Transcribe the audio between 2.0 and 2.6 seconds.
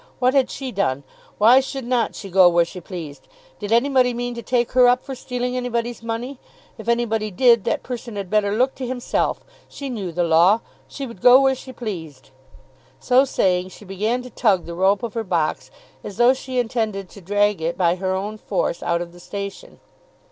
she go